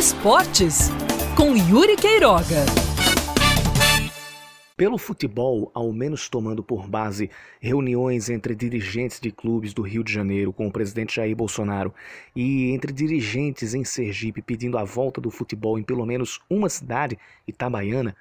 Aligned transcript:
Esportes 0.00 0.88
com 1.36 1.54
Yuri 1.54 1.94
Queiroga. 1.94 2.64
Pelo 4.74 4.96
futebol, 4.96 5.70
ao 5.74 5.92
menos 5.92 6.26
tomando 6.26 6.64
por 6.64 6.88
base 6.88 7.30
reuniões 7.60 8.30
entre 8.30 8.54
dirigentes 8.54 9.20
de 9.20 9.30
clubes 9.30 9.74
do 9.74 9.82
Rio 9.82 10.02
de 10.02 10.10
Janeiro 10.10 10.54
com 10.54 10.66
o 10.66 10.72
presidente 10.72 11.16
Jair 11.16 11.36
Bolsonaro 11.36 11.94
e 12.34 12.70
entre 12.70 12.94
dirigentes 12.94 13.74
em 13.74 13.84
Sergipe 13.84 14.40
pedindo 14.40 14.78
a 14.78 14.84
volta 14.84 15.20
do 15.20 15.30
futebol 15.30 15.78
em 15.78 15.82
pelo 15.82 16.06
menos 16.06 16.40
uma 16.48 16.70
cidade, 16.70 17.18
Itabaiana, 17.46 18.16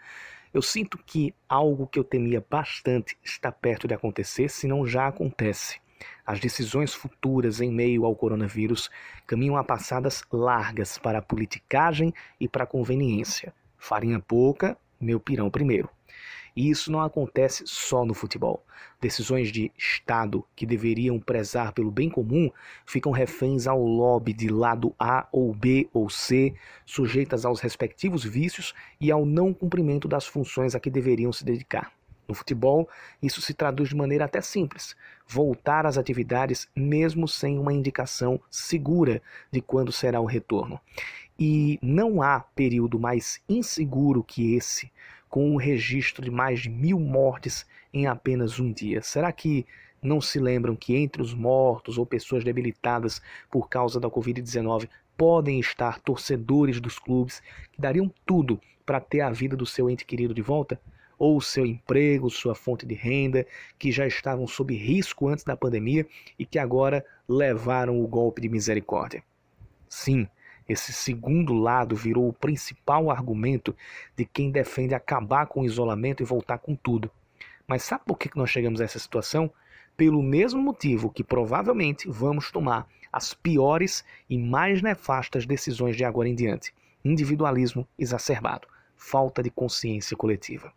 eu 0.54 0.61
sinto 0.61 1.00
que 1.06 1.34
algo 1.48 1.88
que 1.88 1.98
eu 1.98 2.04
temia 2.04 2.46
bastante 2.50 3.18
está 3.24 3.54
perto 3.54 3.88
de 3.88 3.93
acontecer, 3.93 4.50
se 4.50 4.68
não 4.68 4.86
já 4.86 5.07
acontece. 5.07 5.80
As 6.26 6.40
decisões 6.40 6.94
futuras 6.94 7.62
em 7.62 7.72
meio 7.72 8.06
ao 8.06 8.16
coronavírus 8.16 8.90
caminham 9.26 9.57
a 9.57 9.64
passadas 9.64 10.24
largas 10.32 10.98
para 10.98 11.20
a 11.20 11.21
politicagem 11.21 12.14
e 12.40 12.48
para 12.48 12.64
a 12.64 12.68
conveniência. 12.68 13.54
Farinha 13.78 14.20
pouca, 14.20 14.78
meu 15.00 15.20
pirão 15.20 15.50
primeiro. 15.50 15.90
E 16.56 16.70
isso 16.70 16.92
não 16.92 17.02
acontece 17.02 17.64
só 17.66 18.04
no 18.04 18.14
futebol. 18.14 18.66
Decisões 19.00 19.52
de 19.52 19.71
Estado 19.78 20.43
que 20.56 20.66
deveriam 20.66 21.20
prezar 21.20 21.71
pelo 21.71 21.92
bem 21.92 22.10
comum 22.10 22.52
ficam 22.86 23.12
reféns 23.12 23.68
ao 23.68 23.82
lobby 23.82 24.34
de 24.34 24.50
lado 24.50 24.93
A 25.00 25.28
ou 25.32 25.54
B 25.54 25.88
ou 25.93 26.10
C, 26.10 26.54
sujeitas 26.86 27.46
aos 27.46 27.62
respectivos 27.62 28.24
vícios 28.24 28.74
e 29.00 29.12
ao 29.12 29.26
não 29.26 29.54
cumprimento 29.54 30.07
das 30.07 30.26
funções 30.26 30.76
a 30.76 30.79
que 30.79 30.90
deveriam 30.90 31.32
se 31.32 31.46
dedicar. 31.46 31.93
No 32.30 32.36
futebol, 32.36 32.88
isso 33.23 33.42
se 33.42 33.56
traduz 33.56 33.89
de 33.89 33.95
maneira 33.95 34.25
até 34.25 34.39
simples: 34.39 34.95
voltar 35.28 35.88
às 35.88 35.97
atividades 35.97 36.70
mesmo 36.75 37.28
sem 37.28 37.58
uma 37.58 37.73
indicação 37.73 38.39
segura 38.52 39.20
de 39.52 39.59
quando 39.61 39.92
será 39.92 40.22
o 40.22 40.25
retorno. 40.25 40.80
E 41.39 41.80
não 41.81 42.22
há 42.22 42.39
período 42.39 43.00
mais 43.00 43.42
inseguro 43.50 44.23
que 44.23 44.54
esse, 44.54 44.92
com 45.28 45.56
o 45.56 45.58
registro 45.58 46.23
de 46.23 46.30
mais 46.30 46.59
de 46.59 46.70
mil 46.70 47.00
mortes 47.00 47.66
em 47.92 48.06
apenas 48.06 48.59
um 48.59 48.72
dia. 48.72 49.02
Será 49.02 49.32
que 49.32 49.66
não 50.00 50.22
se 50.22 50.39
lembram 50.39 50.76
que 50.76 50.95
entre 50.95 51.23
os 51.23 51.34
mortos 51.34 51.98
ou 51.98 52.06
pessoas 52.06 52.44
debilitadas 52.44 53.23
por 53.50 53.67
causa 53.67 54.00
da 54.00 54.08
Covid-19 54.08 54.88
podem 55.17 55.59
estar 55.59 56.00
torcedores 56.00 56.80
dos 56.80 57.00
clubes 57.00 57.42
que 57.72 57.82
dariam 57.82 58.14
tudo 58.23 58.61
para 58.86 59.00
ter 59.00 59.22
a 59.22 59.32
vida 59.32 59.58
do 59.58 59.66
seu 59.66 59.89
ente 59.89 60.06
querido 60.06 60.34
de 60.34 60.44
volta? 60.44 60.80
Ou 61.20 61.42
seu 61.42 61.66
emprego, 61.66 62.30
sua 62.30 62.56
fonte 62.56 62.86
de 62.86 62.95
renda, 62.95 63.45
que 63.78 63.92
já 63.92 64.08
estavam 64.08 64.48
sob 64.48 64.73
risco 64.73 65.28
antes 65.28 65.44
da 65.44 65.58
pandemia 65.58 66.08
e 66.39 66.45
que 66.45 66.58
agora 66.58 67.06
levaram 67.28 68.02
o 68.02 68.08
golpe 68.08 68.42
de 68.42 68.50
misericórdia. 68.50 69.22
Sim, 69.89 70.28
esse 70.67 70.94
segundo 70.94 71.53
lado 71.53 71.95
virou 71.95 72.30
o 72.30 72.34
principal 72.34 73.11
argumento 73.11 73.76
de 74.16 74.23
quem 74.23 74.50
defende 74.50 74.95
acabar 74.95 75.48
com 75.48 75.61
o 75.61 75.66
isolamento 75.66 76.23
e 76.23 76.26
voltar 76.26 76.59
com 76.59 76.76
tudo. 76.76 77.11
Mas 77.67 77.83
sabe 77.83 78.04
por 78.06 78.17
que 78.17 78.30
nós 78.38 78.50
chegamos 78.50 78.80
a 78.80 78.86
essa 78.86 78.98
situação? 78.98 79.52
Pelo 79.98 80.23
mesmo 80.23 80.61
motivo 80.61 81.09
que 81.09 81.23
provavelmente 81.23 82.08
vamos 82.08 82.52
tomar 82.52 82.88
as 83.11 83.33
piores 83.33 84.06
e 84.30 84.38
mais 84.38 84.81
nefastas 84.81 85.45
decisões 85.45 85.98
de 85.98 86.06
agora 86.06 86.30
em 86.30 86.36
diante: 86.36 86.73
individualismo 87.04 87.88
exacerbado, 87.98 88.67
falta 88.95 89.44
de 89.44 89.50
consciência 89.50 90.16
coletiva. 90.16 90.72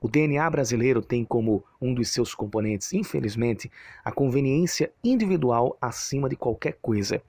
O 0.00 0.08
DNA 0.08 0.48
brasileiro 0.48 1.02
tem 1.02 1.24
como 1.24 1.64
um 1.80 1.92
dos 1.92 2.10
seus 2.10 2.32
componentes, 2.32 2.92
infelizmente, 2.92 3.70
a 4.04 4.12
conveniência 4.12 4.92
individual 5.02 5.76
acima 5.80 6.28
de 6.28 6.36
qualquer 6.36 6.78
coisa. 6.80 7.20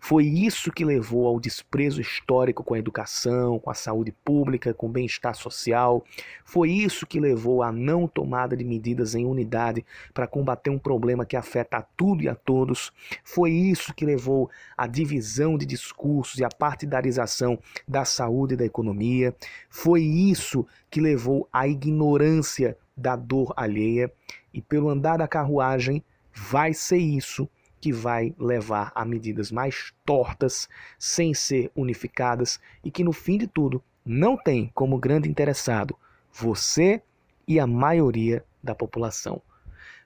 Foi 0.00 0.24
isso 0.24 0.72
que 0.72 0.84
levou 0.84 1.26
ao 1.26 1.38
desprezo 1.38 2.00
histórico 2.00 2.64
com 2.64 2.74
a 2.74 2.78
educação, 2.78 3.58
com 3.60 3.70
a 3.70 3.74
saúde 3.74 4.12
pública, 4.24 4.74
com 4.74 4.86
o 4.86 4.90
bem-estar 4.90 5.34
social. 5.36 6.04
Foi 6.44 6.70
isso 6.70 7.06
que 7.06 7.20
levou 7.20 7.62
à 7.62 7.70
não 7.70 8.08
tomada 8.08 8.56
de 8.56 8.64
medidas 8.64 9.14
em 9.14 9.24
unidade 9.24 9.84
para 10.12 10.26
combater 10.26 10.70
um 10.70 10.78
problema 10.78 11.24
que 11.24 11.36
afeta 11.36 11.78
a 11.78 11.82
tudo 11.82 12.22
e 12.22 12.28
a 12.28 12.34
todos. 12.34 12.92
Foi 13.22 13.50
isso 13.50 13.94
que 13.94 14.04
levou 14.04 14.50
à 14.76 14.86
divisão 14.86 15.56
de 15.56 15.66
discursos 15.66 16.38
e 16.38 16.44
à 16.44 16.48
partidarização 16.48 17.58
da 17.86 18.04
saúde 18.04 18.54
e 18.54 18.56
da 18.56 18.64
economia. 18.64 19.34
Foi 19.68 20.02
isso 20.02 20.66
que 20.96 21.00
levou 21.02 21.46
à 21.52 21.68
ignorância 21.68 22.74
da 22.96 23.16
dor 23.16 23.52
alheia, 23.54 24.10
e 24.50 24.62
pelo 24.62 24.88
andar 24.88 25.18
da 25.18 25.28
carruagem, 25.28 26.02
vai 26.32 26.72
ser 26.72 26.96
isso 26.96 27.46
que 27.78 27.92
vai 27.92 28.34
levar 28.38 28.92
a 28.94 29.04
medidas 29.04 29.52
mais 29.52 29.92
tortas, 30.06 30.66
sem 30.98 31.34
ser 31.34 31.70
unificadas 31.76 32.58
e 32.82 32.90
que 32.90 33.04
no 33.04 33.12
fim 33.12 33.36
de 33.36 33.46
tudo 33.46 33.84
não 34.06 34.38
tem 34.38 34.70
como 34.74 34.96
grande 34.96 35.28
interessado 35.28 35.94
você 36.32 37.02
e 37.46 37.60
a 37.60 37.66
maioria 37.66 38.42
da 38.64 38.74
população. 38.74 39.42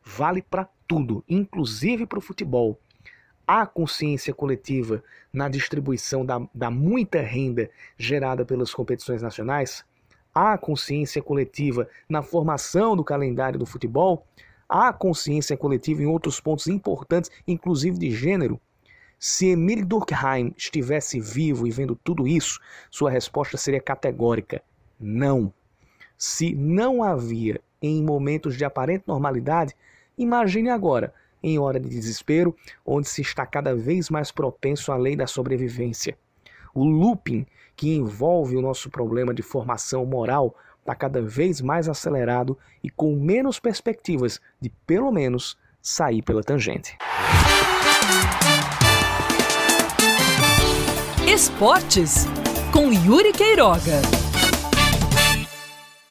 Vale 0.04 0.42
para 0.42 0.68
tudo, 0.88 1.22
inclusive 1.28 2.04
para 2.04 2.18
o 2.18 2.22
futebol. 2.22 2.80
Há 3.46 3.64
consciência 3.64 4.34
coletiva 4.34 5.04
na 5.32 5.48
distribuição 5.48 6.26
da, 6.26 6.40
da 6.52 6.68
muita 6.68 7.20
renda 7.22 7.70
gerada 7.96 8.44
pelas 8.44 8.74
competições 8.74 9.22
nacionais? 9.22 9.88
Há 10.34 10.56
consciência 10.56 11.20
coletiva 11.20 11.88
na 12.08 12.22
formação 12.22 12.96
do 12.96 13.02
calendário 13.02 13.58
do 13.58 13.66
futebol? 13.66 14.26
Há 14.68 14.92
consciência 14.92 15.56
coletiva 15.56 16.02
em 16.02 16.06
outros 16.06 16.41
pontos 16.41 16.68
importantes, 16.68 17.30
inclusive 17.46 17.98
de 17.98 18.10
gênero? 18.12 18.60
Se 19.18 19.48
Emile 19.48 19.84
Durkheim 19.84 20.54
estivesse 20.56 21.18
vivo 21.20 21.66
e 21.66 21.70
vendo 21.70 21.94
tudo 21.96 22.26
isso, 22.28 22.60
sua 22.91 23.10
resposta 23.10 23.56
seria 23.56 23.80
categórica: 23.80 24.62
não. 24.98 25.52
Se 26.16 26.54
não 26.54 27.02
havia 27.02 27.60
em 27.82 28.02
momentos 28.02 28.56
de 28.56 28.64
aparente 28.64 29.04
normalidade, 29.06 29.74
imagine 30.16 30.70
agora, 30.70 31.12
em 31.42 31.58
hora 31.58 31.80
de 31.80 31.88
desespero, 31.88 32.54
onde 32.86 33.08
se 33.08 33.22
está 33.22 33.44
cada 33.44 33.74
vez 33.74 34.08
mais 34.08 34.30
propenso 34.30 34.92
à 34.92 34.97
lei 34.97 35.16
da 35.16 35.26
sobrevivência. 35.26 36.16
O 36.75 36.84
looping 36.84 37.47
que 37.76 37.94
envolve 37.94 38.56
o 38.56 38.62
nosso 38.62 38.91
problema 38.91 39.32
de 39.32 39.42
formação 39.42 40.04
moral 40.04 40.54
está 40.81 40.94
cada 40.94 41.22
vez 41.22 41.60
mais 41.60 41.88
acelerado 41.88 42.58
e 42.82 42.91
com 42.91 43.14
menos 43.14 43.58
perspectivas 43.58 44.41
de, 44.60 44.70
pelo 44.86 45.10
menos, 45.10 45.56
sair 45.80 46.22
pela 46.22 46.42
tangente. 46.42 46.97
Esportes 51.26 52.26
com 52.72 52.92
Yuri 52.92 53.32
Queiroga. 53.32 54.19